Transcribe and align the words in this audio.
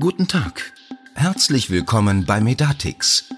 Guten 0.00 0.28
Tag. 0.28 0.72
Herzlich 1.16 1.70
willkommen 1.70 2.24
bei 2.24 2.40
Medatix. 2.40 3.28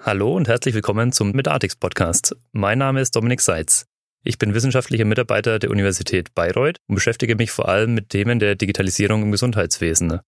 Hallo 0.00 0.36
und 0.36 0.46
herzlich 0.46 0.76
willkommen 0.76 1.10
zum 1.10 1.32
Medatix 1.32 1.74
Podcast. 1.74 2.36
Mein 2.52 2.78
Name 2.78 3.00
ist 3.00 3.16
Dominik 3.16 3.40
Seitz. 3.40 3.86
Ich 4.22 4.38
bin 4.38 4.54
wissenschaftlicher 4.54 5.04
Mitarbeiter 5.04 5.58
der 5.58 5.72
Universität 5.72 6.32
Bayreuth 6.36 6.76
und 6.86 6.94
beschäftige 6.94 7.34
mich 7.34 7.50
vor 7.50 7.68
allem 7.68 7.94
mit 7.94 8.10
Themen 8.10 8.38
der 8.38 8.54
Digitalisierung 8.54 9.24
im 9.24 9.32
Gesundheitswesen. 9.32 10.20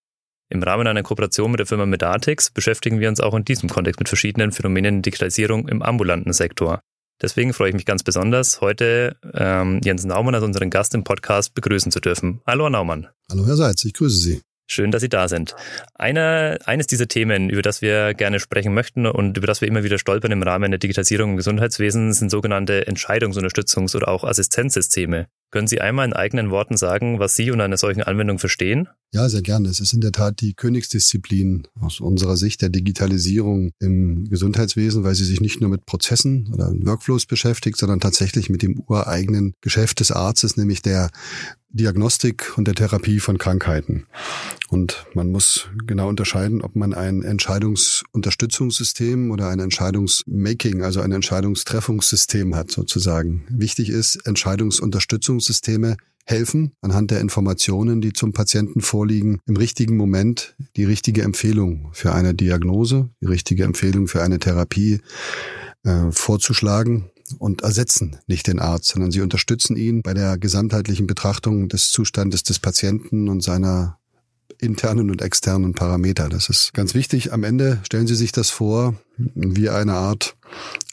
Im 0.48 0.60
Rahmen 0.60 0.88
einer 0.88 1.04
Kooperation 1.04 1.52
mit 1.52 1.60
der 1.60 1.66
Firma 1.66 1.86
Medatix 1.86 2.50
beschäftigen 2.50 2.98
wir 2.98 3.08
uns 3.08 3.20
auch 3.20 3.34
in 3.34 3.44
diesem 3.44 3.68
Kontext 3.68 4.00
mit 4.00 4.08
verschiedenen 4.08 4.50
Phänomenen 4.50 4.96
der 4.96 5.02
Digitalisierung 5.02 5.68
im 5.68 5.82
ambulanten 5.82 6.32
Sektor. 6.32 6.80
Deswegen 7.22 7.52
freue 7.52 7.68
ich 7.68 7.74
mich 7.74 7.86
ganz 7.86 8.02
besonders, 8.02 8.60
heute 8.60 9.16
ähm, 9.34 9.80
Jens 9.84 10.04
Naumann 10.04 10.34
als 10.34 10.44
unseren 10.44 10.70
Gast 10.70 10.94
im 10.94 11.04
Podcast 11.04 11.54
begrüßen 11.54 11.92
zu 11.92 12.00
dürfen. 12.00 12.40
Hallo, 12.46 12.64
Herr 12.64 12.70
Naumann. 12.70 13.08
Hallo, 13.30 13.46
Herr 13.46 13.56
Seitz, 13.56 13.84
ich 13.84 13.94
grüße 13.94 14.18
Sie. 14.18 14.42
Schön, 14.66 14.90
dass 14.90 15.02
Sie 15.02 15.10
da 15.10 15.28
sind. 15.28 15.54
Eine, 15.94 16.58
eines 16.64 16.86
dieser 16.86 17.06
Themen, 17.06 17.50
über 17.50 17.60
das 17.60 17.82
wir 17.82 18.14
gerne 18.14 18.40
sprechen 18.40 18.72
möchten 18.72 19.06
und 19.06 19.36
über 19.36 19.46
das 19.46 19.60
wir 19.60 19.68
immer 19.68 19.84
wieder 19.84 19.98
stolpern 19.98 20.32
im 20.32 20.42
Rahmen 20.42 20.70
der 20.70 20.78
Digitalisierung 20.78 21.32
im 21.32 21.36
Gesundheitswesen, 21.36 22.14
sind 22.14 22.30
sogenannte 22.30 22.86
Entscheidungsunterstützungs- 22.86 23.94
oder 23.94 24.08
auch 24.08 24.24
Assistenzsysteme. 24.24 25.26
Können 25.50 25.68
Sie 25.68 25.82
einmal 25.82 26.06
in 26.06 26.14
eigenen 26.14 26.50
Worten 26.50 26.78
sagen, 26.78 27.18
was 27.18 27.36
Sie 27.36 27.50
unter 27.50 27.64
einer 27.64 27.76
solchen 27.76 28.02
Anwendung 28.02 28.38
verstehen? 28.38 28.88
Ja, 29.14 29.28
sehr 29.28 29.42
gerne. 29.42 29.68
Es 29.68 29.78
ist 29.78 29.92
in 29.92 30.00
der 30.00 30.10
Tat 30.10 30.40
die 30.40 30.54
Königsdisziplin 30.54 31.68
aus 31.80 32.00
unserer 32.00 32.36
Sicht 32.36 32.62
der 32.62 32.68
Digitalisierung 32.68 33.70
im 33.78 34.28
Gesundheitswesen, 34.28 35.04
weil 35.04 35.14
sie 35.14 35.24
sich 35.24 35.40
nicht 35.40 35.60
nur 35.60 35.70
mit 35.70 35.86
Prozessen 35.86 36.52
oder 36.52 36.72
Workflows 36.84 37.24
beschäftigt, 37.24 37.78
sondern 37.78 38.00
tatsächlich 38.00 38.50
mit 38.50 38.62
dem 38.62 38.82
ureigenen 38.88 39.54
Geschäft 39.60 40.00
des 40.00 40.10
Arztes, 40.10 40.56
nämlich 40.56 40.82
der 40.82 41.10
Diagnostik 41.68 42.58
und 42.58 42.66
der 42.66 42.74
Therapie 42.74 43.20
von 43.20 43.38
Krankheiten. 43.38 44.06
Und 44.68 45.06
man 45.14 45.30
muss 45.30 45.68
genau 45.86 46.08
unterscheiden, 46.08 46.60
ob 46.60 46.74
man 46.74 46.92
ein 46.92 47.22
Entscheidungsunterstützungssystem 47.22 49.30
oder 49.30 49.48
ein 49.48 49.60
Entscheidungsmaking, 49.60 50.82
also 50.82 51.00
ein 51.00 51.12
Entscheidungstreffungssystem 51.12 52.56
hat 52.56 52.72
sozusagen. 52.72 53.46
Wichtig 53.48 53.90
ist, 53.90 54.16
Entscheidungsunterstützungssysteme 54.26 55.98
helfen, 56.24 56.72
anhand 56.80 57.10
der 57.10 57.20
Informationen, 57.20 58.00
die 58.00 58.12
zum 58.12 58.32
Patienten 58.32 58.80
vorliegen, 58.80 59.40
im 59.46 59.56
richtigen 59.56 59.96
Moment 59.96 60.56
die 60.76 60.84
richtige 60.84 61.22
Empfehlung 61.22 61.90
für 61.92 62.12
eine 62.14 62.34
Diagnose, 62.34 63.10
die 63.20 63.26
richtige 63.26 63.64
Empfehlung 63.64 64.08
für 64.08 64.22
eine 64.22 64.38
Therapie 64.38 65.00
äh, 65.84 66.10
vorzuschlagen 66.10 67.10
und 67.38 67.62
ersetzen 67.62 68.18
nicht 68.26 68.46
den 68.46 68.58
Arzt, 68.58 68.88
sondern 68.88 69.10
sie 69.10 69.20
unterstützen 69.20 69.76
ihn 69.76 70.02
bei 70.02 70.14
der 70.14 70.38
gesamtheitlichen 70.38 71.06
Betrachtung 71.06 71.68
des 71.68 71.90
Zustandes 71.90 72.42
des 72.42 72.58
Patienten 72.58 73.28
und 73.28 73.42
seiner 73.42 73.98
internen 74.58 75.10
und 75.10 75.22
externen 75.22 75.74
Parameter. 75.74 76.28
Das 76.28 76.48
ist 76.48 76.74
ganz 76.74 76.94
wichtig. 76.94 77.32
Am 77.32 77.44
Ende 77.44 77.80
stellen 77.84 78.06
Sie 78.06 78.14
sich 78.14 78.32
das 78.32 78.50
vor 78.50 78.94
wie 79.16 79.68
eine 79.68 79.94
Art 79.94 80.36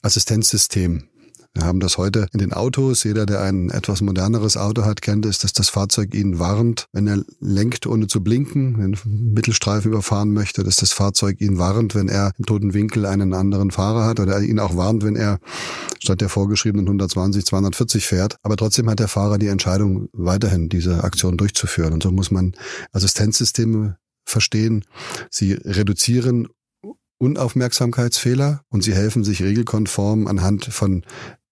Assistenzsystem, 0.02 1.04
wir 1.54 1.66
haben 1.66 1.82
das 1.82 1.98
heute 1.98 2.28
in 2.32 2.40
den 2.40 2.54
Autos. 2.54 3.04
Jeder, 3.04 3.26
der 3.26 3.42
ein 3.42 3.70
etwas 3.70 4.00
moderneres 4.02 4.56
Auto 4.56 4.86
hat, 4.86 5.02
kennt 5.02 5.26
es, 5.26 5.38
dass 5.38 5.52
das 5.52 5.68
Fahrzeug 5.68 6.16
ihn 6.16 6.40
warnt, 6.40 6.88
wenn 6.94 7.08
er 7.08 7.24
lenkt, 7.42 7.86
ohne 7.86 8.08
zu 8.08 8.24
blinken, 8.24 8.78
wenn 8.78 8.98
Mittelstreifen 9.34 9.92
überfahren 9.92 10.32
möchte, 10.32 10.64
dass 10.64 10.78
das 10.78 10.94
Fahrzeug 10.94 11.42
ihn 11.42 11.58
warnt, 11.58 11.94
wenn 11.94 12.08
er 12.08 12.32
im 12.38 12.46
toten 12.46 12.74
Winkel 12.74 13.06
einen 13.06 13.34
anderen 13.34 13.72
Fahrer 13.72 14.06
hat 14.06 14.22
oder 14.22 14.40
ihn 14.40 14.60
auch 14.60 14.78
warnt, 14.78 15.04
wenn 15.04 15.18
er 15.18 15.40
statt 16.00 16.22
der 16.22 16.30
vorgeschriebenen 16.30 16.88
120, 16.88 17.46
240 17.46 18.08
fährt. 18.08 18.38
Aber 18.44 18.56
trotzdem 18.56 18.90
hat 18.90 19.00
der 19.00 19.10
Fahrer 19.10 19.38
die 19.38 19.48
Entscheidung, 19.48 20.08
weiterhin 20.14 20.70
diese 20.70 21.04
Aktion 21.04 21.36
durchzuführen. 21.36 21.92
Und 21.92 22.02
so 22.02 22.12
muss 22.12 22.32
man 22.32 22.54
Assistenzsysteme 22.94 23.98
verstehen. 24.24 24.86
Sie 25.30 25.54
reduzieren 25.54 26.48
Unaufmerksamkeitsfehler 27.22 28.64
und 28.70 28.84
sie 28.84 28.96
helfen 28.96 29.24
sich 29.24 29.44
regelkonform 29.44 30.28
anhand 30.28 30.66
von 30.66 31.04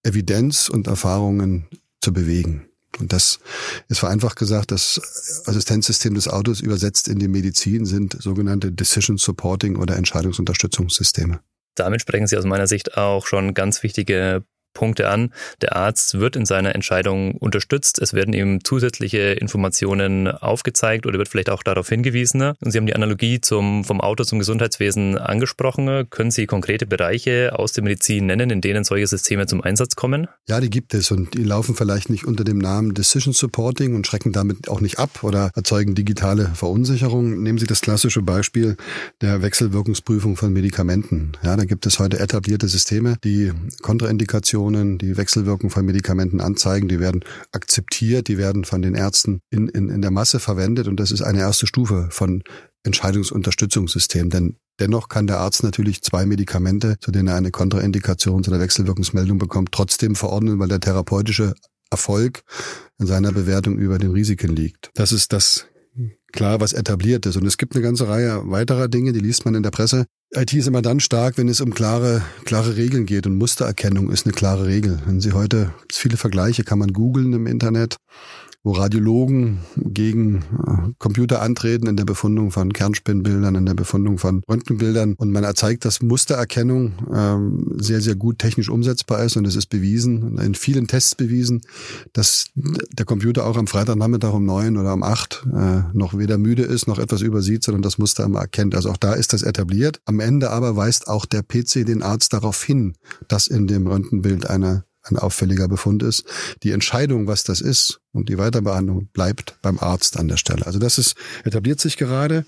Evidenz 0.04 0.70
und 0.70 0.88
Erfahrungen 0.88 1.68
zu 2.02 2.14
bewegen. 2.14 2.70
Und 3.00 3.14
das 3.14 3.40
ist 3.88 4.00
vereinfacht 4.00 4.38
gesagt, 4.38 4.72
das 4.72 5.44
Assistenzsystem 5.46 6.16
des 6.16 6.28
Autos 6.28 6.60
übersetzt 6.60 7.08
in 7.08 7.20
die 7.20 7.28
Medizin 7.28 7.86
sind 7.86 8.22
sogenannte 8.22 8.72
Decision 8.72 9.18
Supporting 9.18 9.76
oder 9.76 9.96
Entscheidungsunterstützungssysteme. 9.96 11.40
Damit 11.76 12.02
sprechen 12.02 12.28
Sie 12.28 12.38
aus 12.38 12.46
meiner 12.46 12.68
Sicht 12.68 12.98
auch 12.98 13.26
schon 13.26 13.54
ganz 13.54 13.84
wichtige 13.84 14.44
Punkte 14.74 15.10
an. 15.10 15.34
Der 15.62 15.76
Arzt 15.76 16.20
wird 16.20 16.36
in 16.36 16.46
seiner 16.46 16.76
Entscheidung 16.76 17.36
unterstützt. 17.36 18.00
Es 18.00 18.14
werden 18.14 18.34
ihm 18.34 18.64
zusätzliche 18.64 19.34
Informationen 19.34 20.28
aufgezeigt 20.28 21.06
oder 21.06 21.18
wird 21.18 21.28
vielleicht 21.28 21.50
auch 21.50 21.64
darauf 21.64 21.90
hingewiesen. 21.90 22.42
Und 22.42 22.72
Sie 22.72 22.78
haben 22.78 22.86
die 22.86 22.96
Analogie 22.96 23.42
zum, 23.42 23.84
vom 23.84 24.02
Auto 24.02 24.24
zum 24.24 24.40
Gesundheitswesen 24.40 25.18
angesprochen. 25.18 26.10
Können 26.10 26.32
Sie 26.32 26.46
konkrete 26.46 26.86
Bereiche 26.86 27.58
aus 27.58 27.74
der 27.74 27.84
Medizin 27.84 28.28
nennen, 28.28 28.50
in 28.50 28.62
denen 28.62 28.84
solche 28.84 29.08
Systeme 29.08 29.48
zum 29.48 29.62
Einsatz 29.62 29.96
kommen? 29.96 30.28
Ja, 30.48 30.60
die 30.60 30.70
gibt 30.70 30.94
es 30.94 31.12
und 31.12 31.34
die 31.34 31.44
laufen 31.44 31.76
vielleicht 31.76 32.10
nicht 32.10 32.26
unter 32.26 32.44
dem 32.44 32.58
Namen 32.58 32.94
Decision 32.94 33.34
Supporting 33.34 33.96
und 33.96 34.08
schrecken 34.08 34.32
damit 34.32 34.70
auch 34.70 34.82
nicht 34.82 35.00
ab 35.00 35.24
oder 35.24 35.52
erzeugen 35.56 35.96
digitale 35.96 36.52
Verunsicherung. 36.54 37.42
Nehmen 37.42 37.58
Sie 37.58 37.68
das 37.68 37.82
klassische 37.82 38.22
Beispiel 38.22 38.78
der 39.22 39.42
Wechselwirkungsprüfung 39.42 40.36
von 40.38 40.54
Medikamenten. 40.54 41.34
Ja, 41.44 41.58
da 41.58 41.66
gibt 41.66 41.86
es 41.86 42.00
heute 42.00 42.20
etablierte 42.20 42.68
Systeme, 42.68 43.18
die 43.24 43.52
Kontraindikationen 43.82 44.59
Nebenwirkungen, 44.60 44.98
die 44.98 45.18
Wechselwirkung 45.18 45.70
von 45.70 45.86
Medikamenten 45.86 46.42
anzeigen, 46.42 46.88
die 46.88 47.00
werden 47.00 47.24
akzeptiert, 47.52 48.28
die 48.28 48.38
werden 48.38 48.66
von 48.66 48.82
den 48.82 48.96
Ärzten 48.96 49.42
in, 49.50 49.70
in, 49.70 49.90
in 49.90 50.02
der 50.02 50.12
Masse 50.12 50.40
verwendet 50.40 50.88
und 50.88 51.00
das 51.00 51.12
ist 51.12 51.22
eine 51.22 51.40
erste 51.40 51.68
Stufe 51.68 52.10
von 52.12 52.44
Entscheidungsunterstützungssystem. 52.84 54.30
Denn 54.30 54.58
dennoch 54.80 55.10
kann 55.10 55.28
der 55.28 55.40
Arzt 55.40 55.64
natürlich 55.64 56.02
zwei 56.02 56.26
Medikamente, 56.26 56.98
zu 57.00 57.12
denen 57.12 57.28
er 57.28 57.36
eine 57.36 57.52
Kontraindikation 57.52 58.46
oder 58.46 58.60
Wechselwirkungsmeldung 58.60 59.38
bekommt, 59.38 59.72
trotzdem 59.72 60.16
verordnen, 60.16 60.60
weil 60.60 60.68
der 60.68 60.80
therapeutische 60.80 61.54
Erfolg 61.90 62.44
in 63.00 63.08
seiner 63.08 63.32
Bewertung 63.32 63.78
über 63.78 63.98
den 63.98 64.12
Risiken 64.12 64.56
liegt. 64.56 64.92
Das 64.94 65.12
ist 65.12 65.34
das 65.34 65.66
klar, 66.32 66.60
was 66.62 66.74
etabliert 66.74 67.26
ist. 67.26 67.36
Und 67.36 67.46
es 67.46 67.58
gibt 67.58 67.76
eine 67.76 67.84
ganze 67.84 68.08
Reihe 68.08 68.44
weiterer 68.46 68.88
Dinge, 68.88 69.12
die 69.12 69.20
liest 69.20 69.46
man 69.46 69.56
in 69.56 69.64
der 69.64 69.72
Presse. 69.72 70.06
IT 70.36 70.54
ist 70.54 70.68
immer 70.68 70.84
dann 70.84 71.00
stark, 71.00 71.40
wenn 71.40 71.50
es 71.50 71.60
um 71.60 71.74
klare, 71.74 72.22
klare 72.46 72.76
Regeln 72.76 73.08
geht 73.08 73.26
und 73.26 73.36
Mustererkennung 73.36 74.12
ist 74.12 74.28
eine 74.28 74.34
klare 74.34 74.68
Regel. 74.68 75.00
Wenn 75.08 75.20
Sie 75.20 75.32
heute, 75.32 75.74
viele 75.92 76.18
Vergleiche 76.18 76.64
kann 76.64 76.78
man 76.78 76.94
googeln 76.94 77.34
im 77.34 77.48
Internet 77.48 77.98
wo 78.64 78.74
Radiologen 78.74 79.60
gegen 79.78 80.38
äh, 80.38 80.92
Computer 80.98 81.42
antreten 81.42 81.88
in 81.88 81.96
der 81.96 82.04
Befundung 82.04 82.52
von 82.52 82.74
Kernspinnbildern, 82.74 83.56
in 83.56 83.66
der 83.66 83.74
Befundung 83.74 84.18
von 84.18 84.42
Röntgenbildern. 84.50 85.16
Und 85.18 85.32
man 85.32 85.46
erzeigt, 85.46 85.86
dass 85.86 86.02
Mustererkennung 86.02 86.94
ähm, 87.14 87.76
sehr, 87.78 88.02
sehr 88.02 88.16
gut 88.16 88.40
technisch 88.40 88.70
umsetzbar 88.70 89.24
ist. 89.24 89.38
Und 89.38 89.48
es 89.48 89.56
ist 89.56 89.68
bewiesen, 89.68 90.38
in 90.40 90.56
vielen 90.56 90.88
Tests 90.88 91.16
bewiesen, 91.16 91.62
dass 92.12 92.48
der 92.54 93.06
Computer 93.06 93.46
auch 93.46 93.56
am 93.56 93.68
Freitagnachmittag 93.68 94.34
um 94.34 94.46
neun 94.46 94.78
oder 94.78 94.94
um 94.94 95.04
acht 95.04 95.48
äh, 95.54 95.84
noch 95.94 96.18
weder 96.18 96.38
müde 96.38 96.64
ist, 96.64 96.88
noch 96.88 97.00
etwas 97.00 97.22
übersieht, 97.22 97.64
sondern 97.64 97.82
das 97.82 97.98
Muster 97.98 98.26
immer 98.26 98.42
erkennt. 98.42 98.76
Also 98.76 98.90
auch 98.90 98.98
da 98.98 99.14
ist 99.14 99.32
das 99.32 99.42
etabliert. 99.42 100.02
Am 100.04 100.20
Ende 100.20 100.50
aber 100.50 100.76
weist 100.76 101.08
auch 101.08 101.26
der 101.26 101.44
PC 101.44 101.86
den 101.86 102.04
Arzt 102.04 102.34
darauf 102.34 102.62
hin, 102.62 102.96
dass 103.30 103.48
in 103.48 103.68
dem 103.68 103.88
Röntgenbild 103.88 104.50
eine 104.50 104.84
ein 105.04 105.18
auffälliger 105.18 105.68
Befund 105.68 106.04
ist. 106.04 106.26
Die 106.64 106.72
Entscheidung, 106.72 107.28
was 107.28 107.44
das 107.44 107.62
ist 107.62 108.02
und 108.12 108.30
die 108.30 108.38
Weiterbehandlung 108.38 109.08
bleibt 109.08 109.58
beim 109.62 109.80
Arzt 109.80 110.18
an 110.18 110.28
der 110.28 110.38
Stelle. 110.38 110.66
Also 110.66 110.80
das 110.80 110.98
ist, 110.98 111.16
etabliert 111.44 111.80
sich 111.80 111.98
gerade. 111.98 112.46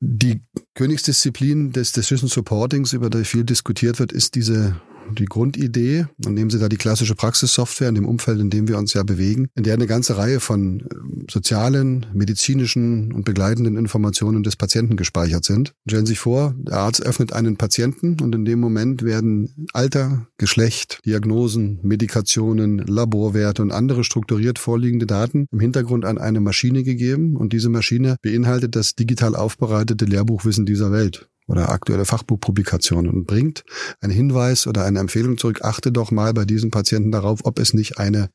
Die 0.00 0.42
Königsdisziplin 0.74 1.72
des 1.72 1.92
Decision 1.92 2.28
Supportings, 2.28 2.92
über 2.92 3.10
die 3.10 3.24
viel 3.24 3.44
diskutiert 3.44 3.98
wird, 3.98 4.12
ist 4.12 4.34
diese 4.36 4.80
die 5.14 5.26
Grundidee, 5.26 6.06
und 6.24 6.34
nehmen 6.34 6.50
Sie 6.50 6.58
da 6.58 6.68
die 6.68 6.76
klassische 6.76 7.14
Praxissoftware 7.14 7.88
in 7.88 7.94
dem 7.94 8.06
Umfeld, 8.06 8.40
in 8.40 8.50
dem 8.50 8.68
wir 8.68 8.78
uns 8.78 8.94
ja 8.94 9.02
bewegen, 9.02 9.48
in 9.54 9.62
der 9.62 9.74
eine 9.74 9.86
ganze 9.86 10.16
Reihe 10.16 10.40
von 10.40 10.80
ähm, 10.80 11.26
sozialen, 11.30 12.06
medizinischen 12.12 13.12
und 13.12 13.24
begleitenden 13.24 13.76
Informationen 13.76 14.42
des 14.42 14.56
Patienten 14.56 14.96
gespeichert 14.96 15.44
sind. 15.44 15.74
Stellen 15.86 16.06
Sie 16.06 16.12
sich 16.12 16.18
vor, 16.18 16.54
der 16.58 16.78
Arzt 16.78 17.02
öffnet 17.02 17.32
einen 17.32 17.56
Patienten 17.56 18.16
und 18.20 18.34
in 18.34 18.44
dem 18.44 18.60
Moment 18.60 19.02
werden 19.02 19.68
Alter, 19.72 20.26
Geschlecht, 20.38 21.00
Diagnosen, 21.04 21.80
Medikationen, 21.82 22.78
Laborwerte 22.78 23.62
und 23.62 23.72
andere 23.72 24.04
strukturiert 24.04 24.58
vorliegende 24.58 25.06
Daten 25.06 25.46
im 25.50 25.60
Hintergrund 25.60 26.04
an 26.04 26.18
eine 26.18 26.40
Maschine 26.40 26.82
gegeben 26.82 27.36
und 27.36 27.52
diese 27.52 27.68
Maschine 27.68 28.16
beinhaltet 28.22 28.76
das 28.76 28.94
digital 28.94 29.34
aufbereitete 29.34 30.04
Lehrbuchwissen 30.04 30.66
dieser 30.66 30.92
Welt 30.92 31.28
oder 31.48 31.70
aktuelle 31.70 32.04
Fachbuchpublikationen 32.04 33.10
und 33.10 33.26
bringt 33.26 33.64
einen 34.00 34.12
Hinweis 34.12 34.68
oder 34.68 34.84
eine 34.84 35.00
Empfehlung 35.00 35.38
zurück, 35.38 35.62
achte 35.62 35.90
doch 35.90 36.12
mal 36.12 36.32
bei 36.32 36.44
diesen 36.44 36.70
Patienten 36.70 37.10
darauf, 37.10 37.40
ob 37.44 37.58
es 37.58 37.74
nicht 37.74 37.98
eine 37.98 38.30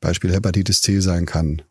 Beispiel 0.00 0.32
Hepatitis 0.32 0.80
C 0.80 1.00
sein 1.00 1.26
kann. 1.26 1.62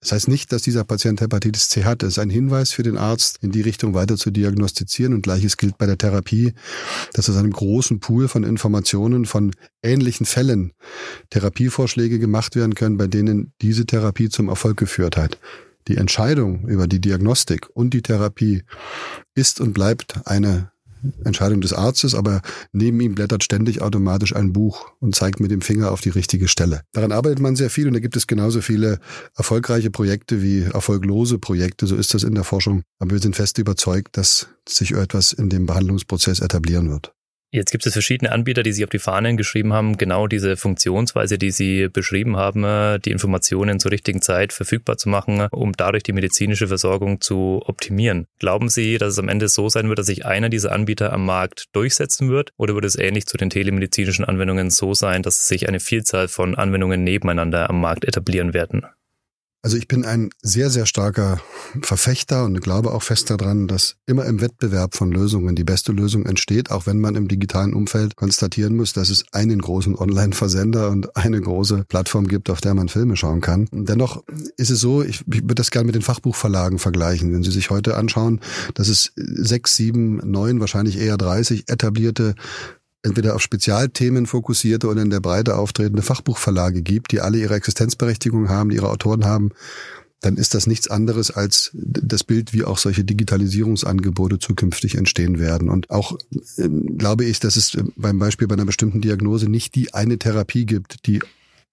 Das 0.00 0.12
heißt 0.12 0.28
nicht, 0.28 0.50
dass 0.50 0.62
dieser 0.62 0.84
Patient 0.84 1.20
Hepatitis 1.20 1.68
C 1.68 1.84
hat. 1.84 2.02
Das 2.02 2.10
ist 2.10 2.18
ein 2.18 2.30
Hinweis 2.30 2.72
für 2.72 2.82
den 2.82 2.96
Arzt, 2.96 3.38
in 3.42 3.50
die 3.50 3.60
Richtung 3.60 3.92
weiter 3.92 4.16
zu 4.16 4.30
diagnostizieren. 4.30 5.12
Und 5.12 5.22
gleiches 5.22 5.58
gilt 5.58 5.76
bei 5.76 5.84
der 5.84 5.98
Therapie, 5.98 6.54
dass 7.12 7.28
aus 7.28 7.36
einem 7.36 7.52
großen 7.52 8.00
Pool 8.00 8.26
von 8.28 8.42
Informationen 8.42 9.26
von 9.26 9.52
ähnlichen 9.82 10.24
Fällen 10.24 10.72
Therapievorschläge 11.28 12.18
gemacht 12.18 12.56
werden 12.56 12.74
können, 12.74 12.96
bei 12.96 13.08
denen 13.08 13.52
diese 13.60 13.84
Therapie 13.84 14.30
zum 14.30 14.48
Erfolg 14.48 14.78
geführt 14.78 15.18
hat. 15.18 15.38
Die 15.86 15.96
Entscheidung 15.96 16.66
über 16.66 16.86
die 16.86 17.00
Diagnostik 17.00 17.68
und 17.74 17.92
die 17.92 18.02
Therapie 18.02 18.62
ist 19.40 19.60
und 19.60 19.72
bleibt 19.72 20.26
eine 20.26 20.70
Entscheidung 21.24 21.60
des 21.60 21.72
Arztes, 21.72 22.14
aber 22.14 22.42
neben 22.72 23.00
ihm 23.00 23.14
blättert 23.14 23.42
ständig 23.42 23.80
automatisch 23.80 24.34
ein 24.34 24.52
Buch 24.52 24.92
und 25.00 25.14
zeigt 25.14 25.40
mit 25.40 25.50
dem 25.50 25.62
Finger 25.62 25.90
auf 25.92 26.00
die 26.00 26.10
richtige 26.10 26.48
Stelle. 26.48 26.82
Daran 26.92 27.12
arbeitet 27.12 27.40
man 27.40 27.56
sehr 27.56 27.70
viel 27.70 27.86
und 27.86 27.94
da 27.94 28.00
gibt 28.00 28.16
es 28.16 28.26
genauso 28.26 28.60
viele 28.60 28.98
erfolgreiche 29.36 29.90
Projekte 29.90 30.42
wie 30.42 30.62
erfolglose 30.62 31.38
Projekte. 31.38 31.86
So 31.86 31.96
ist 31.96 32.14
das 32.14 32.22
in 32.22 32.34
der 32.34 32.44
Forschung. 32.44 32.82
Aber 32.98 33.12
wir 33.12 33.18
sind 33.18 33.36
fest 33.36 33.58
überzeugt, 33.58 34.16
dass 34.16 34.48
sich 34.68 34.92
etwas 34.92 35.32
in 35.32 35.48
dem 35.48 35.66
Behandlungsprozess 35.66 36.40
etablieren 36.40 36.90
wird. 36.90 37.14
Jetzt 37.52 37.72
gibt 37.72 37.84
es 37.84 37.92
verschiedene 37.94 38.30
Anbieter, 38.30 38.62
die 38.62 38.72
sich 38.72 38.84
auf 38.84 38.90
die 38.90 39.00
Fahnen 39.00 39.36
geschrieben 39.36 39.72
haben, 39.72 39.98
genau 39.98 40.28
diese 40.28 40.56
Funktionsweise, 40.56 41.36
die 41.36 41.50
Sie 41.50 41.88
beschrieben 41.88 42.36
haben, 42.36 43.00
die 43.02 43.10
Informationen 43.10 43.80
zur 43.80 43.90
richtigen 43.90 44.22
Zeit 44.22 44.52
verfügbar 44.52 44.98
zu 44.98 45.08
machen, 45.08 45.48
um 45.50 45.72
dadurch 45.72 46.04
die 46.04 46.12
medizinische 46.12 46.68
Versorgung 46.68 47.20
zu 47.20 47.60
optimieren. 47.66 48.28
Glauben 48.38 48.68
Sie, 48.68 48.98
dass 48.98 49.14
es 49.14 49.18
am 49.18 49.28
Ende 49.28 49.48
so 49.48 49.68
sein 49.68 49.88
wird, 49.88 49.98
dass 49.98 50.06
sich 50.06 50.24
einer 50.26 50.48
dieser 50.48 50.70
Anbieter 50.70 51.12
am 51.12 51.26
Markt 51.26 51.64
durchsetzen 51.72 52.30
wird? 52.30 52.52
Oder 52.56 52.76
wird 52.76 52.84
es 52.84 52.96
ähnlich 52.96 53.26
zu 53.26 53.36
den 53.36 53.50
telemedizinischen 53.50 54.24
Anwendungen 54.24 54.70
so 54.70 54.94
sein, 54.94 55.24
dass 55.24 55.48
sich 55.48 55.66
eine 55.66 55.80
Vielzahl 55.80 56.28
von 56.28 56.54
Anwendungen 56.54 57.02
nebeneinander 57.02 57.68
am 57.68 57.80
Markt 57.80 58.04
etablieren 58.04 58.54
werden? 58.54 58.86
Also 59.62 59.76
ich 59.76 59.88
bin 59.88 60.06
ein 60.06 60.30
sehr, 60.40 60.70
sehr 60.70 60.86
starker 60.86 61.38
Verfechter 61.82 62.44
und 62.44 62.60
glaube 62.62 62.92
auch 62.92 63.02
fest 63.02 63.28
daran, 63.28 63.68
dass 63.68 63.96
immer 64.06 64.24
im 64.24 64.40
Wettbewerb 64.40 64.94
von 64.94 65.12
Lösungen 65.12 65.54
die 65.54 65.64
beste 65.64 65.92
Lösung 65.92 66.24
entsteht, 66.24 66.70
auch 66.70 66.86
wenn 66.86 66.98
man 66.98 67.14
im 67.14 67.28
digitalen 67.28 67.74
Umfeld 67.74 68.16
konstatieren 68.16 68.74
muss, 68.74 68.94
dass 68.94 69.10
es 69.10 69.24
einen 69.32 69.60
großen 69.60 69.94
Online-Versender 69.96 70.88
und 70.88 71.14
eine 71.14 71.38
große 71.40 71.84
Plattform 71.88 72.26
gibt, 72.26 72.48
auf 72.48 72.62
der 72.62 72.72
man 72.72 72.88
Filme 72.88 73.16
schauen 73.16 73.42
kann. 73.42 73.68
Dennoch 73.70 74.24
ist 74.56 74.70
es 74.70 74.80
so, 74.80 75.02
ich, 75.02 75.24
ich 75.30 75.42
würde 75.42 75.56
das 75.56 75.70
gerne 75.70 75.86
mit 75.86 75.94
den 75.94 76.02
Fachbuchverlagen 76.02 76.78
vergleichen. 76.78 77.32
Wenn 77.34 77.42
Sie 77.42 77.50
sich 77.50 77.68
heute 77.68 77.96
anschauen, 77.96 78.40
dass 78.74 78.88
es 78.88 79.12
sechs, 79.16 79.76
sieben, 79.76 80.22
neun, 80.24 80.60
wahrscheinlich 80.60 80.98
eher 80.98 81.18
30 81.18 81.68
etablierte 81.68 82.34
entweder 83.02 83.34
auf 83.34 83.42
Spezialthemen 83.42 84.26
fokussierte 84.26 84.88
oder 84.88 85.02
in 85.02 85.10
der 85.10 85.20
Breite 85.20 85.56
auftretende 85.56 86.02
Fachbuchverlage 86.02 86.82
gibt, 86.82 87.12
die 87.12 87.20
alle 87.20 87.38
ihre 87.38 87.54
Existenzberechtigung 87.54 88.48
haben, 88.48 88.70
die 88.70 88.76
ihre 88.76 88.90
Autoren 88.90 89.24
haben, 89.24 89.50
dann 90.20 90.36
ist 90.36 90.54
das 90.54 90.66
nichts 90.66 90.88
anderes 90.88 91.30
als 91.30 91.70
das 91.72 92.24
Bild, 92.24 92.52
wie 92.52 92.64
auch 92.64 92.76
solche 92.76 93.04
Digitalisierungsangebote 93.04 94.38
zukünftig 94.38 94.96
entstehen 94.96 95.38
werden. 95.38 95.70
Und 95.70 95.90
auch 95.90 96.18
äh, 96.56 96.68
glaube 96.68 97.24
ich, 97.24 97.40
dass 97.40 97.56
es 97.56 97.76
beim 97.96 98.18
Beispiel 98.18 98.46
bei 98.46 98.54
einer 98.54 98.66
bestimmten 98.66 99.00
Diagnose 99.00 99.48
nicht 99.48 99.74
die 99.74 99.94
eine 99.94 100.18
Therapie 100.18 100.66
gibt, 100.66 101.06
die 101.06 101.20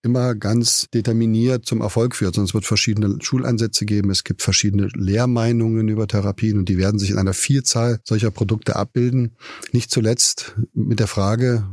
immer 0.03 0.35
ganz 0.35 0.88
determiniert 0.94 1.65
zum 1.65 1.81
Erfolg 1.81 2.15
führt, 2.15 2.38
es 2.38 2.53
wird 2.53 2.65
verschiedene 2.65 3.17
Schulansätze 3.21 3.85
geben, 3.85 4.09
es 4.09 4.23
gibt 4.23 4.41
verschiedene 4.41 4.89
Lehrmeinungen 4.94 5.88
über 5.88 6.07
Therapien 6.07 6.57
und 6.57 6.69
die 6.69 6.77
werden 6.77 6.99
sich 6.99 7.11
in 7.11 7.17
einer 7.17 7.33
Vielzahl 7.33 7.99
solcher 8.03 8.31
Produkte 8.31 8.75
abbilden. 8.75 9.35
Nicht 9.71 9.91
zuletzt 9.91 10.55
mit 10.73 10.99
der 10.99 11.07
Frage, 11.07 11.67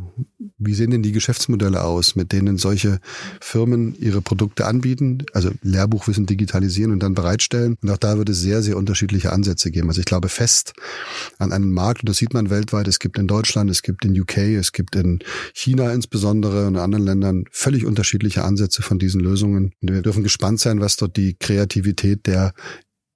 wie 0.58 0.74
sehen 0.74 0.90
denn 0.90 1.02
die 1.02 1.12
Geschäftsmodelle 1.12 1.82
aus, 1.82 2.16
mit 2.16 2.32
denen 2.32 2.56
solche 2.56 3.00
Firmen 3.40 3.94
ihre 3.98 4.22
Produkte 4.22 4.66
anbieten, 4.66 5.24
also 5.32 5.50
Lehrbuchwissen 5.62 6.26
digitalisieren 6.26 6.92
und 6.92 7.02
dann 7.02 7.14
bereitstellen. 7.14 7.76
Und 7.82 7.90
auch 7.90 7.98
da 7.98 8.18
wird 8.18 8.28
es 8.28 8.40
sehr, 8.40 8.62
sehr 8.62 8.76
unterschiedliche 8.76 9.32
Ansätze 9.32 9.70
geben. 9.70 9.88
Also 9.88 10.00
ich 10.00 10.06
glaube 10.06 10.28
fest 10.28 10.72
an 11.38 11.52
einen 11.52 11.72
Markt, 11.72 12.02
und 12.02 12.08
das 12.08 12.16
sieht 12.16 12.34
man 12.34 12.50
weltweit, 12.50 12.88
es 12.88 12.98
gibt 12.98 13.18
in 13.18 13.26
Deutschland, 13.26 13.70
es 13.70 13.82
gibt 13.82 14.04
in 14.04 14.18
UK, 14.18 14.38
es 14.38 14.72
gibt 14.72 14.96
in 14.96 15.20
China 15.52 15.92
insbesondere 15.92 16.66
und 16.66 16.74
in 16.74 16.80
anderen 16.80 17.04
Ländern 17.04 17.44
völlig 17.50 17.84
unterschiedliche 17.84 18.23
Ansätze 18.44 18.82
von 18.82 18.98
diesen 18.98 19.20
Lösungen. 19.20 19.74
Wir 19.80 20.02
dürfen 20.02 20.22
gespannt 20.22 20.60
sein, 20.60 20.80
was 20.80 20.96
dort 20.96 21.16
die 21.16 21.36
Kreativität 21.38 22.26
der 22.26 22.54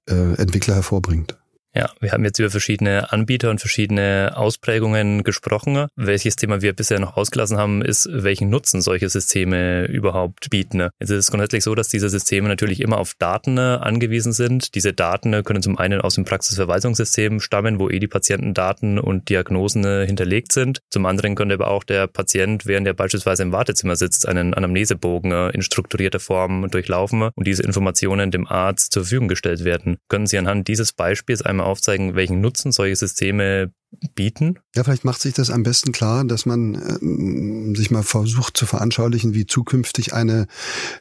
äh, 0.09 0.33
Entwickler 0.35 0.75
hervorbringt. 0.75 1.37
Ja, 1.79 1.89
wir 2.01 2.11
haben 2.11 2.25
jetzt 2.25 2.37
über 2.39 2.49
verschiedene 2.49 3.09
Anbieter 3.13 3.49
und 3.49 3.61
verschiedene 3.61 4.33
Ausprägungen 4.35 5.23
gesprochen. 5.23 5.87
Welches 5.95 6.35
Thema 6.35 6.61
wir 6.61 6.73
bisher 6.73 6.99
noch 6.99 7.15
ausgelassen 7.15 7.57
haben, 7.57 7.81
ist, 7.81 8.09
welchen 8.11 8.49
Nutzen 8.49 8.81
solche 8.81 9.07
Systeme 9.07 9.85
überhaupt 9.85 10.49
bieten. 10.49 10.89
Es 10.99 11.09
ist 11.09 11.31
grundsätzlich 11.31 11.63
so, 11.63 11.75
dass 11.75 11.87
diese 11.87 12.09
Systeme 12.09 12.49
natürlich 12.49 12.81
immer 12.81 12.97
auf 12.97 13.13
Daten 13.17 13.57
angewiesen 13.57 14.33
sind. 14.33 14.75
Diese 14.75 14.91
Daten 14.91 15.41
können 15.45 15.61
zum 15.61 15.77
einen 15.77 16.01
aus 16.01 16.15
dem 16.15 16.25
Praxisverwaltungssystem 16.25 17.39
stammen, 17.39 17.79
wo 17.79 17.89
eh 17.89 17.99
die 17.99 18.09
Patientendaten 18.09 18.99
und 18.99 19.29
Diagnosen 19.29 19.85
hinterlegt 20.05 20.51
sind. 20.51 20.81
Zum 20.89 21.05
anderen 21.05 21.35
könnte 21.35 21.55
aber 21.55 21.69
auch 21.69 21.85
der 21.85 22.07
Patient, 22.07 22.65
während 22.65 22.87
er 22.87 22.93
beispielsweise 22.93 23.43
im 23.43 23.53
Wartezimmer 23.53 23.95
sitzt, 23.95 24.27
einen 24.27 24.53
Anamnesebogen 24.53 25.51
in 25.51 25.61
strukturierter 25.61 26.19
Form 26.19 26.69
durchlaufen 26.69 27.29
und 27.33 27.47
diese 27.47 27.63
Informationen 27.63 28.31
dem 28.31 28.47
Arzt 28.47 28.91
zur 28.91 29.03
Verfügung 29.03 29.29
gestellt 29.29 29.63
werden. 29.63 29.95
Können 30.09 30.27
Sie 30.27 30.37
anhand 30.37 30.67
dieses 30.67 30.91
Beispiels 30.91 31.41
einmal 31.41 31.68
aufzeigen, 31.69 32.15
welchen 32.15 32.41
Nutzen 32.41 32.71
solche 32.71 32.95
Systeme 32.95 33.71
bieten? 34.15 34.59
Ja, 34.75 34.83
vielleicht 34.83 35.03
macht 35.03 35.21
sich 35.21 35.33
das 35.33 35.49
am 35.49 35.63
besten 35.63 35.91
klar, 35.91 36.23
dass 36.23 36.45
man 36.45 36.75
äh, 36.75 37.75
sich 37.75 37.91
mal 37.91 38.03
versucht 38.03 38.55
zu 38.55 38.65
veranschaulichen, 38.65 39.33
wie 39.33 39.45
zukünftig 39.45 40.13
eine 40.13 40.47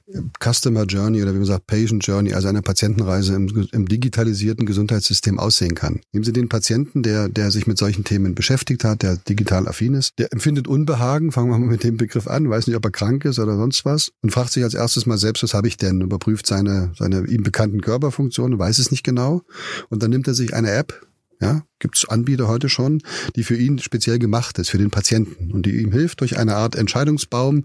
äh, 0.06 0.20
Customer 0.42 0.84
Journey 0.84 1.22
oder 1.22 1.34
wie 1.34 1.38
man 1.38 1.46
sagt 1.46 1.66
Patient 1.66 2.06
Journey, 2.06 2.32
also 2.32 2.48
eine 2.48 2.62
Patientenreise 2.62 3.34
im, 3.34 3.68
im 3.72 3.88
digitalisierten 3.88 4.66
Gesundheitssystem 4.66 5.38
aussehen 5.38 5.74
kann. 5.74 6.00
Nehmen 6.12 6.24
Sie 6.24 6.32
den 6.32 6.48
Patienten, 6.48 7.02
der, 7.02 7.28
der 7.28 7.50
sich 7.50 7.66
mit 7.66 7.78
solchen 7.78 8.04
Themen 8.04 8.34
beschäftigt 8.34 8.84
hat, 8.84 9.02
der 9.02 9.16
digital 9.16 9.68
affin 9.68 9.94
ist, 9.94 10.18
der 10.18 10.32
empfindet 10.32 10.66
Unbehagen, 10.66 11.30
fangen 11.30 11.50
wir 11.50 11.58
mal 11.58 11.68
mit 11.68 11.84
dem 11.84 11.96
Begriff 11.98 12.26
an, 12.26 12.48
weiß 12.48 12.66
nicht, 12.66 12.76
ob 12.76 12.84
er 12.84 12.90
krank 12.90 13.24
ist 13.24 13.38
oder 13.38 13.56
sonst 13.56 13.84
was 13.84 14.12
und 14.22 14.30
fragt 14.30 14.52
sich 14.52 14.64
als 14.64 14.74
erstes 14.74 15.06
mal 15.06 15.18
selbst, 15.18 15.42
was 15.42 15.54
habe 15.54 15.68
ich 15.68 15.76
denn? 15.76 16.00
Überprüft 16.00 16.46
seine, 16.46 16.92
seine 16.98 17.26
ihm 17.26 17.42
bekannten 17.42 17.82
Körperfunktionen, 17.82 18.58
weiß 18.58 18.78
es 18.78 18.90
nicht 18.90 19.04
genau 19.04 19.42
und 19.90 20.02
dann 20.02 20.10
nimmt 20.10 20.26
er 20.26 20.34
sich 20.34 20.54
eine 20.54 20.70
App, 20.70 21.07
ja, 21.40 21.62
gibt 21.78 21.96
es 21.96 22.08
Anbieter 22.08 22.48
heute 22.48 22.68
schon, 22.68 23.00
die 23.36 23.44
für 23.44 23.56
ihn 23.56 23.78
speziell 23.78 24.18
gemacht 24.18 24.58
ist, 24.58 24.70
für 24.70 24.78
den 24.78 24.90
Patienten 24.90 25.52
und 25.52 25.66
die 25.66 25.80
ihm 25.80 25.92
hilft, 25.92 26.20
durch 26.20 26.38
eine 26.38 26.56
Art 26.56 26.74
Entscheidungsbaum 26.74 27.64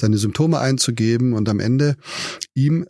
seine 0.00 0.18
Symptome 0.18 0.58
einzugeben 0.58 1.32
und 1.32 1.48
am 1.48 1.60
Ende 1.60 1.96
ihm 2.54 2.86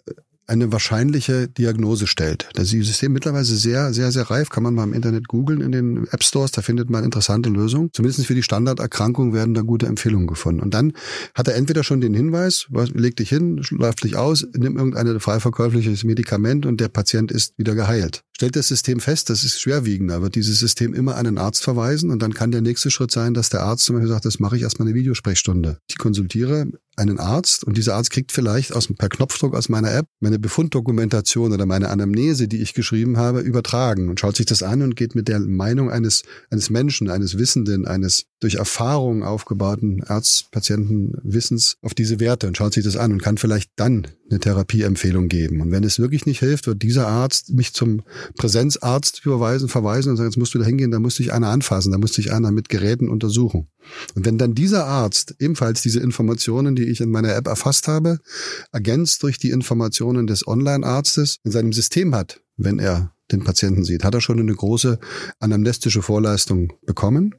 eine 0.46 0.72
wahrscheinliche 0.72 1.48
Diagnose 1.48 2.06
stellt. 2.06 2.48
Das 2.54 2.68
System 2.68 3.12
mittlerweile 3.12 3.44
sehr, 3.44 3.94
sehr, 3.94 4.12
sehr 4.12 4.24
reif. 4.24 4.50
Kann 4.50 4.62
man 4.62 4.74
mal 4.74 4.84
im 4.84 4.92
Internet 4.92 5.28
googeln 5.28 5.60
in 5.60 5.72
den 5.72 6.06
App 6.10 6.24
Stores. 6.24 6.50
Da 6.50 6.62
findet 6.62 6.90
man 6.90 7.04
interessante 7.04 7.48
Lösungen. 7.48 7.90
Zumindest 7.92 8.26
für 8.26 8.34
die 8.34 8.42
Standarderkrankung 8.42 9.32
werden 9.32 9.54
da 9.54 9.62
gute 9.62 9.86
Empfehlungen 9.86 10.26
gefunden. 10.26 10.60
Und 10.60 10.74
dann 10.74 10.92
hat 11.34 11.48
er 11.48 11.54
entweder 11.54 11.84
schon 11.84 12.00
den 12.00 12.12
Hinweis, 12.12 12.66
leg 12.70 13.16
dich 13.16 13.28
hin, 13.28 13.62
läuft 13.70 14.04
dich 14.04 14.16
aus, 14.16 14.46
nimm 14.54 14.76
irgendein 14.76 15.20
frei 15.20 15.40
verkäufliches 15.40 16.04
Medikament 16.04 16.66
und 16.66 16.80
der 16.80 16.88
Patient 16.88 17.30
ist 17.30 17.56
wieder 17.56 17.74
geheilt. 17.74 18.22
Stellt 18.42 18.56
das 18.56 18.66
System 18.66 18.98
fest, 18.98 19.30
das 19.30 19.44
ist 19.44 19.60
schwerwiegender, 19.60 20.20
wird 20.20 20.34
dieses 20.34 20.58
System 20.58 20.94
immer 20.94 21.14
einen 21.14 21.38
Arzt 21.38 21.62
verweisen 21.62 22.10
und 22.10 22.20
dann 22.22 22.34
kann 22.34 22.50
der 22.50 22.60
nächste 22.60 22.90
Schritt 22.90 23.12
sein, 23.12 23.34
dass 23.34 23.50
der 23.50 23.62
Arzt 23.62 23.84
zum 23.84 23.94
Beispiel 23.94 24.08
sagt, 24.08 24.24
das 24.24 24.40
mache 24.40 24.56
ich 24.56 24.62
erstmal 24.62 24.88
eine 24.88 24.96
Videosprechstunde. 24.96 25.78
Ich 25.86 25.96
konsultiere 25.96 26.66
einen 26.96 27.18
Arzt 27.18 27.64
und 27.64 27.76
dieser 27.76 27.94
Arzt 27.94 28.10
kriegt 28.10 28.32
vielleicht 28.32 28.74
aus, 28.74 28.88
per 28.92 29.08
Knopfdruck 29.08 29.54
aus 29.54 29.68
meiner 29.68 29.94
App 29.94 30.06
meine 30.20 30.38
Befunddokumentation 30.38 31.52
oder 31.52 31.66
meine 31.66 31.88
Anamnese, 31.88 32.48
die 32.48 32.60
ich 32.60 32.74
geschrieben 32.74 33.16
habe, 33.16 33.40
übertragen 33.40 34.08
und 34.08 34.20
schaut 34.20 34.36
sich 34.36 34.46
das 34.46 34.62
an 34.62 34.82
und 34.82 34.96
geht 34.96 35.14
mit 35.14 35.28
der 35.28 35.40
Meinung 35.40 35.90
eines, 35.90 36.22
eines 36.50 36.68
Menschen, 36.68 37.08
eines 37.08 37.38
Wissenden, 37.38 37.86
eines 37.86 38.24
durch 38.40 38.56
Erfahrung 38.56 39.22
aufgebauten 39.22 40.02
Arzt-Patienten-Wissens 40.02 41.76
auf 41.80 41.94
diese 41.94 42.20
Werte 42.20 42.48
und 42.48 42.56
schaut 42.56 42.74
sich 42.74 42.84
das 42.84 42.96
an 42.96 43.12
und 43.12 43.22
kann 43.22 43.38
vielleicht 43.38 43.70
dann 43.76 44.08
eine 44.28 44.40
Therapieempfehlung 44.40 45.28
geben. 45.28 45.60
Und 45.60 45.70
wenn 45.70 45.84
es 45.84 45.98
wirklich 45.98 46.26
nicht 46.26 46.40
hilft, 46.40 46.66
wird 46.66 46.82
dieser 46.82 47.06
Arzt 47.06 47.50
mich 47.50 47.72
zum 47.72 48.02
Präsenzarzt 48.36 49.24
überweisen, 49.24 49.68
verweisen 49.68 50.10
und 50.10 50.16
sagen, 50.16 50.28
jetzt 50.28 50.38
musst 50.38 50.54
du 50.54 50.58
da 50.58 50.64
hingehen, 50.64 50.90
da 50.90 50.98
muss 50.98 51.16
dich 51.16 51.32
einer 51.32 51.48
anfassen, 51.48 51.92
da 51.92 51.98
muss 51.98 52.12
dich 52.12 52.32
einer 52.32 52.50
mit 52.50 52.68
Geräten 52.68 53.08
untersuchen. 53.08 53.68
Und 54.14 54.24
wenn 54.24 54.38
dann 54.38 54.54
dieser 54.54 54.86
Arzt 54.86 55.34
ebenfalls 55.38 55.82
diese 55.82 56.00
Informationen, 56.00 56.74
die 56.74 56.84
ich 56.84 57.00
in 57.00 57.10
meiner 57.10 57.34
App 57.34 57.46
erfasst 57.46 57.88
habe, 57.88 58.18
ergänzt 58.72 59.22
durch 59.22 59.38
die 59.38 59.50
Informationen 59.50 60.26
des 60.26 60.46
Online-Arztes 60.46 61.38
in 61.44 61.50
seinem 61.50 61.72
System 61.72 62.14
hat, 62.14 62.40
wenn 62.56 62.78
er 62.78 63.12
den 63.32 63.44
Patienten 63.44 63.84
sieht, 63.84 64.04
hat 64.04 64.14
er 64.14 64.20
schon 64.20 64.38
eine 64.38 64.54
große 64.54 64.98
anamnestische 65.40 66.02
Vorleistung 66.02 66.72
bekommen, 66.86 67.34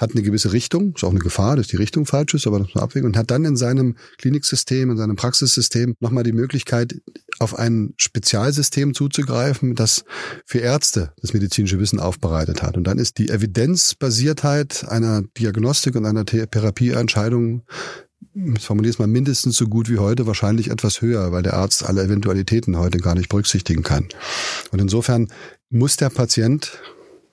hat 0.00 0.12
eine 0.12 0.22
gewisse 0.22 0.52
Richtung, 0.52 0.94
ist 0.94 1.04
auch 1.04 1.10
eine 1.10 1.18
Gefahr, 1.18 1.56
dass 1.56 1.68
die 1.68 1.76
Richtung 1.76 2.06
falsch 2.06 2.34
ist, 2.34 2.46
aber 2.46 2.58
das 2.58 2.74
muss 2.74 2.82
abwägen 2.82 3.06
und 3.06 3.16
hat 3.16 3.30
dann 3.30 3.44
in 3.44 3.56
seinem 3.56 3.96
Kliniksystem, 4.18 4.90
in 4.90 4.96
seinem 4.96 5.16
Praxissystem 5.16 5.94
nochmal 6.00 6.24
die 6.24 6.32
Möglichkeit, 6.32 7.00
auf 7.38 7.58
ein 7.58 7.94
Spezialsystem 7.96 8.94
zuzugreifen, 8.94 9.74
das 9.74 10.04
für 10.44 10.58
Ärzte 10.58 11.12
das 11.20 11.32
medizinische 11.32 11.78
Wissen 11.78 12.00
aufbereitet 12.00 12.62
hat. 12.62 12.76
Und 12.76 12.84
dann 12.84 12.98
ist 12.98 13.18
die 13.18 13.28
Evidenzbasiertheit 13.28 14.86
einer 14.88 15.22
Diagnostik 15.38 15.94
und 15.94 16.04
einer 16.04 16.24
Therapieentscheidung 16.24 17.62
ich 18.56 18.64
formuliere 18.64 18.92
es 18.92 18.98
mal, 18.98 19.06
mindestens 19.06 19.56
so 19.56 19.66
gut 19.66 19.88
wie 19.88 19.98
heute, 19.98 20.26
wahrscheinlich 20.26 20.70
etwas 20.70 21.00
höher, 21.00 21.32
weil 21.32 21.42
der 21.42 21.54
Arzt 21.54 21.84
alle 21.84 22.02
Eventualitäten 22.02 22.76
heute 22.76 22.98
gar 22.98 23.14
nicht 23.14 23.28
berücksichtigen 23.28 23.82
kann. 23.82 24.08
Und 24.70 24.80
insofern 24.80 25.28
muss 25.70 25.96
der 25.96 26.10
Patient 26.10 26.78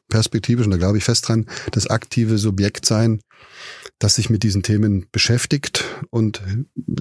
perspektivisch, 0.09 0.65
und 0.65 0.71
da 0.71 0.77
glaube 0.77 0.97
ich 0.97 1.03
fest 1.03 1.27
dran, 1.27 1.47
das 1.71 1.87
aktive 1.87 2.37
Subjekt 2.37 2.85
sein, 2.85 3.19
das 3.99 4.15
sich 4.15 4.29
mit 4.29 4.43
diesen 4.43 4.63
Themen 4.63 5.05
beschäftigt 5.11 5.85
und 6.09 6.41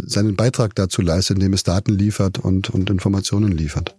seinen 0.07 0.37
Beitrag 0.37 0.75
dazu 0.75 1.03
leistet, 1.03 1.37
indem 1.37 1.53
es 1.53 1.65
Daten 1.65 1.93
liefert 1.93 2.39
und, 2.39 2.71
und 2.71 2.91
Informationen 2.91 3.53
liefert. 3.53 3.97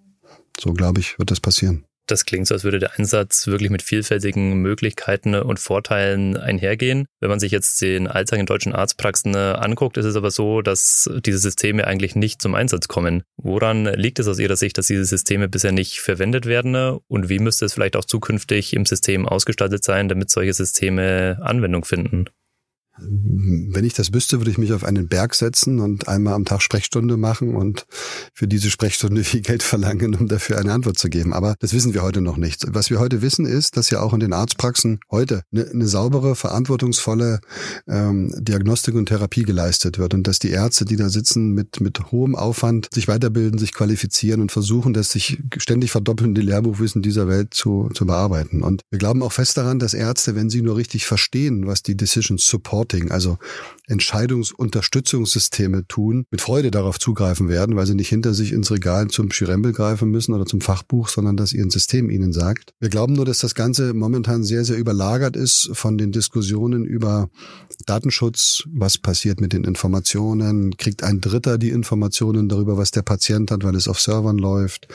So 0.59 0.73
glaube 0.73 1.01
ich, 1.01 1.19
wird 1.19 1.31
das 1.31 1.39
passieren. 1.39 1.85
Das 2.07 2.25
klingt 2.25 2.47
so, 2.47 2.53
als 2.53 2.63
würde 2.63 2.79
der 2.79 2.99
Einsatz 2.99 3.47
wirklich 3.47 3.71
mit 3.71 3.81
vielfältigen 3.81 4.53
Möglichkeiten 4.55 5.33
und 5.35 5.59
Vorteilen 5.59 6.37
einhergehen. 6.37 7.07
Wenn 7.19 7.29
man 7.29 7.39
sich 7.39 7.51
jetzt 7.51 7.81
den 7.81 8.07
Alltag 8.07 8.39
in 8.39 8.45
deutschen 8.45 8.73
Arztpraxen 8.73 9.35
anguckt, 9.35 9.97
ist 9.97 10.05
es 10.05 10.15
aber 10.15 10.29
so, 10.29 10.61
dass 10.61 11.09
diese 11.25 11.39
Systeme 11.39 11.87
eigentlich 11.87 12.15
nicht 12.15 12.41
zum 12.41 12.53
Einsatz 12.53 12.87
kommen. 12.87 13.23
Woran 13.37 13.85
liegt 13.85 14.19
es 14.19 14.27
aus 14.27 14.39
Ihrer 14.39 14.55
Sicht, 14.55 14.77
dass 14.77 14.87
diese 14.87 15.05
Systeme 15.05 15.49
bisher 15.49 15.71
nicht 15.71 15.99
verwendet 15.99 16.45
werden? 16.45 16.75
Und 17.07 17.29
wie 17.29 17.39
müsste 17.39 17.65
es 17.65 17.73
vielleicht 17.73 17.95
auch 17.95 18.05
zukünftig 18.05 18.73
im 18.73 18.85
System 18.85 19.27
ausgestaltet 19.27 19.83
sein, 19.83 20.07
damit 20.07 20.29
solche 20.29 20.53
Systeme 20.53 21.39
Anwendung 21.41 21.85
finden? 21.85 22.25
Wenn 22.97 23.83
ich 23.83 23.93
das 23.93 24.13
wüsste, 24.13 24.39
würde 24.39 24.51
ich 24.51 24.57
mich 24.57 24.71
auf 24.71 24.85
einen 24.85 25.09
Berg 25.09 25.35
setzen 25.35 25.79
und 25.79 26.07
einmal 26.07 26.33
am 26.33 26.45
Tag 26.45 26.61
Sprechstunde 26.61 27.17
machen 27.17 27.53
und 27.53 27.85
für 28.33 28.47
diese 28.47 28.69
Sprechstunde 28.69 29.23
viel 29.25 29.41
Geld 29.41 29.63
verlangen, 29.63 30.15
um 30.15 30.27
dafür 30.27 30.57
eine 30.57 30.71
Antwort 30.71 30.97
zu 30.97 31.09
geben. 31.09 31.33
Aber 31.33 31.55
das 31.59 31.73
wissen 31.73 31.93
wir 31.93 32.03
heute 32.03 32.21
noch 32.21 32.37
nicht. 32.37 32.63
Was 32.69 32.89
wir 32.89 32.99
heute 32.99 33.21
wissen, 33.21 33.45
ist, 33.45 33.75
dass 33.75 33.89
ja 33.89 33.99
auch 33.99 34.13
in 34.13 34.21
den 34.21 34.31
Arztpraxen 34.31 34.99
heute 35.11 35.43
eine, 35.51 35.69
eine 35.69 35.87
saubere, 35.87 36.35
verantwortungsvolle 36.35 37.41
ähm, 37.87 38.33
Diagnostik 38.37 38.95
und 38.95 39.07
Therapie 39.07 39.43
geleistet 39.43 39.97
wird 39.97 40.13
und 40.13 40.25
dass 40.25 40.39
die 40.39 40.51
Ärzte, 40.51 40.85
die 40.85 40.95
da 40.95 41.09
sitzen, 41.09 41.51
mit, 41.51 41.81
mit 41.81 42.11
hohem 42.11 42.35
Aufwand 42.35 42.87
sich 42.93 43.09
weiterbilden, 43.09 43.59
sich 43.59 43.73
qualifizieren 43.73 44.39
und 44.39 44.53
versuchen, 44.53 44.93
das 44.93 45.11
sich 45.11 45.43
ständig 45.57 45.91
verdoppelnde 45.91 46.41
Lehrbuchwissen 46.41 47.01
dieser 47.01 47.27
Welt 47.27 47.53
zu, 47.53 47.89
zu 47.93 48.05
bearbeiten. 48.05 48.61
Und 48.61 48.83
wir 48.89 48.99
glauben 48.99 49.21
auch 49.21 49.33
fest 49.33 49.57
daran, 49.57 49.79
dass 49.79 49.93
Ärzte, 49.93 50.35
wenn 50.35 50.49
sie 50.49 50.61
nur 50.61 50.77
richtig 50.77 51.05
verstehen, 51.05 51.67
was 51.67 51.83
die 51.83 51.97
Decision 51.97 52.37
Support 52.37 52.84
Reporting, 52.85 53.11
also 53.11 53.37
Entscheidungsunterstützungssysteme 53.87 55.87
tun, 55.87 56.25
mit 56.31 56.41
Freude 56.41 56.71
darauf 56.71 56.99
zugreifen 56.99 57.49
werden, 57.49 57.75
weil 57.75 57.85
sie 57.85 57.95
nicht 57.95 58.09
hinter 58.09 58.33
sich 58.33 58.51
ins 58.51 58.71
Regal 58.71 59.09
zum 59.09 59.31
Schirembel 59.31 59.73
greifen 59.73 60.09
müssen 60.09 60.33
oder 60.33 60.45
zum 60.45 60.61
Fachbuch, 60.61 61.09
sondern 61.09 61.37
dass 61.37 61.53
ihr 61.53 61.65
System 61.69 62.09
ihnen 62.09 62.31
sagt. 62.31 62.73
Wir 62.79 62.89
glauben 62.89 63.13
nur, 63.13 63.25
dass 63.25 63.39
das 63.39 63.55
Ganze 63.55 63.93
momentan 63.93 64.43
sehr, 64.43 64.63
sehr 64.63 64.77
überlagert 64.77 65.35
ist 65.35 65.71
von 65.73 65.97
den 65.97 66.11
Diskussionen 66.11 66.85
über 66.85 67.29
Datenschutz, 67.85 68.63
was 68.71 68.97
passiert 68.97 69.41
mit 69.41 69.53
den 69.53 69.63
Informationen, 69.63 70.77
kriegt 70.77 71.03
ein 71.03 71.21
Dritter 71.21 71.57
die 71.57 71.69
Informationen 71.69 72.49
darüber, 72.49 72.77
was 72.77 72.91
der 72.91 73.01
Patient 73.01 73.51
hat, 73.51 73.63
weil 73.63 73.75
es 73.75 73.87
auf 73.87 73.99
Servern 73.99 74.37
läuft, 74.37 74.87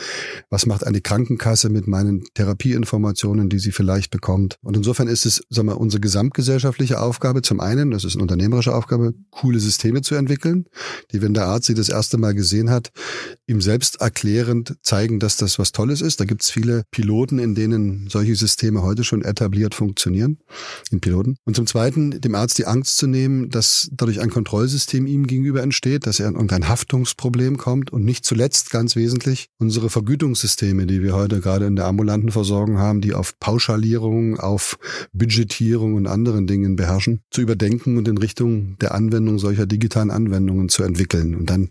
was 0.49 0.67
macht 0.67 0.87
eine 0.87 1.01
Krankenkasse 1.01 1.71
mit 1.71 1.87
meinen 1.87 2.25
Therapieinformationen, 2.35 3.49
die 3.49 3.59
sie 3.59 3.73
vielleicht 3.73 4.11
bekommt. 4.11 4.59
Und 4.63 4.77
insofern 4.77 5.09
ist 5.09 5.27
es, 5.27 5.43
sagen 5.51 5.69
wir, 5.69 5.81
unsere 5.81 6.01
gesamtgesellschaftliche 6.01 7.01
Aufgabe, 7.01 7.43
zum 7.43 7.61
einen, 7.61 7.80
das 7.89 8.05
ist 8.05 8.15
eine 8.15 8.23
unternehmerische 8.23 8.75
Aufgabe, 8.75 9.15
coole 9.31 9.61
Systeme 9.61 10.03
zu 10.03 10.15
entwickeln, 10.17 10.67
die, 11.13 11.23
wenn 11.23 11.33
der 11.33 11.47
Arzt 11.47 11.67
sie 11.67 11.75
das 11.75 11.89
erste 11.89 12.19
Mal 12.19 12.35
gesehen 12.35 12.69
hat, 12.69 12.91
ihm 13.47 13.61
selbst 13.61 14.01
erklärend 14.01 14.77
zeigen, 14.83 15.21
dass 15.21 15.37
das 15.37 15.59
was 15.59 15.73
Tolles 15.73 16.01
ist. 16.03 16.21
Da 16.21 16.25
gibt 16.25 16.43
es 16.43 16.51
viele 16.51 16.83
Piloten, 16.91 17.39
in 17.39 17.55
denen 17.55 18.09
solche 18.11 18.37
Systeme 18.37 18.83
heute 18.83 19.05
schon 19.05 19.23
etabliert 19.23 19.75
funktionieren, 19.75 20.39
in 20.91 21.01
Piloten. 21.01 21.37
Und 21.45 21.57
zum 21.57 21.67
Zweiten, 21.67 22.21
dem 22.21 22.35
Arzt 22.35 22.59
die 22.59 22.67
Angst 22.67 22.97
zu 22.97 23.07
nehmen, 23.07 23.49
dass 23.49 23.89
dadurch 23.93 24.21
ein 24.21 24.31
Kontrollsystem 24.31 25.07
ihm 25.07 25.27
gegenüber 25.27 25.63
entsteht, 25.63 26.07
dass 26.07 26.21
er 26.21 26.29
in 26.29 26.35
irgendein 26.35 26.69
Haftungsproblem 26.69 27.57
kommt 27.57 27.93
und 27.93 28.05
nicht 28.05 28.25
zuletzt 28.25 28.71
ganz 28.71 28.97
wesentlich 28.97 29.47
unsere 29.59 29.91
Vergütungssysteme, 29.91 30.87
die 30.87 31.03
wir 31.03 31.15
heute 31.15 31.41
gerade 31.41 31.67
in 31.67 31.77
der 31.77 31.87
ambulanten 31.87 32.31
Versorgung 32.31 32.79
haben, 32.79 33.01
die 33.01 33.15
auf 33.15 33.39
Pauschalierung, 33.39 34.39
auf 34.39 34.79
Budgetierung 35.13 35.95
und 35.95 36.07
anderen 36.07 36.47
Dingen 36.47 36.77
beherrschen, 36.77 37.21
zu 37.31 37.41
überdenken 37.41 37.70
und 37.79 38.09
in 38.09 38.19
Richtung 38.19 38.77
der 38.81 38.95
Anwendung 38.95 39.39
solcher 39.39 39.67
digitalen 39.67 40.11
Anwendungen 40.11 40.69
zu 40.69 40.83
entwickeln. 40.83 41.35
Und 41.35 41.51
dann 41.51 41.71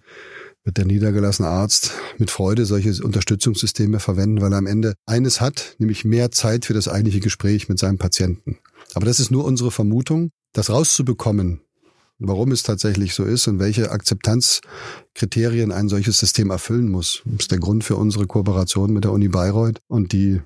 wird 0.63 0.77
der 0.77 0.85
niedergelassene 0.85 1.47
Arzt 1.47 1.93
mit 2.17 2.31
Freude 2.31 2.65
solche 2.65 3.03
Unterstützungssysteme 3.03 3.99
verwenden, 3.99 4.41
weil 4.41 4.51
er 4.51 4.57
am 4.57 4.67
Ende 4.67 4.93
eines 5.05 5.41
hat, 5.41 5.75
nämlich 5.79 6.05
mehr 6.05 6.31
Zeit 6.31 6.65
für 6.65 6.73
das 6.73 6.87
eigentliche 6.87 7.19
Gespräch 7.19 7.69
mit 7.69 7.79
seinem 7.79 7.97
Patienten. 7.97 8.57
Aber 8.93 9.05
das 9.05 9.19
ist 9.19 9.31
nur 9.31 9.45
unsere 9.45 9.71
Vermutung, 9.71 10.31
das 10.53 10.69
rauszubekommen, 10.69 11.61
warum 12.19 12.51
es 12.51 12.63
tatsächlich 12.63 13.13
so 13.13 13.23
ist 13.23 13.47
und 13.47 13.59
welche 13.59 13.91
Akzeptanzkriterien 13.91 15.71
ein 15.71 15.89
solches 15.89 16.19
System 16.19 16.49
erfüllen 16.49 16.89
muss. 16.89 17.21
Das 17.25 17.41
ist 17.41 17.51
der 17.51 17.59
Grund 17.59 17.83
für 17.83 17.95
unsere 17.95 18.27
Kooperation 18.27 18.91
mit 18.91 19.05
der 19.05 19.11
Uni 19.11 19.29
Bayreuth 19.29 19.79
und 19.87 20.11
die 20.11 20.41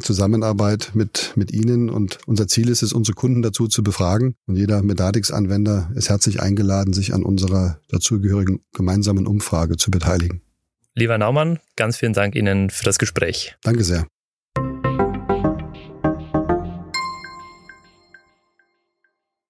Zusammenarbeit 0.00 0.92
mit, 0.94 1.32
mit 1.36 1.52
Ihnen. 1.52 1.90
Und 1.90 2.18
unser 2.26 2.48
Ziel 2.48 2.68
ist 2.68 2.82
es, 2.82 2.92
unsere 2.92 3.14
Kunden 3.14 3.42
dazu 3.42 3.68
zu 3.68 3.82
befragen. 3.82 4.34
Und 4.46 4.56
jeder 4.56 4.82
Medatix-Anwender 4.82 5.90
ist 5.94 6.08
herzlich 6.08 6.40
eingeladen, 6.40 6.92
sich 6.92 7.14
an 7.14 7.22
unserer 7.22 7.80
dazugehörigen 7.88 8.60
gemeinsamen 8.72 9.26
Umfrage 9.26 9.76
zu 9.76 9.90
beteiligen. 9.90 10.40
Lieber 10.94 11.18
Naumann, 11.18 11.60
ganz 11.76 11.96
vielen 11.96 12.12
Dank 12.12 12.34
Ihnen 12.34 12.70
für 12.70 12.84
das 12.84 12.98
Gespräch. 12.98 13.56
Danke 13.62 13.84
sehr. 13.84 14.06